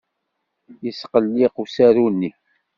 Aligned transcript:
Yesqelliq 0.83 1.55
usaru-nni. 1.63 2.31